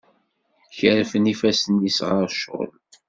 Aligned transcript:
Kerfen 0.77 1.31
ifassen-is 1.33 1.97
ɣer 2.09 2.27
ccɣel. 2.35 2.73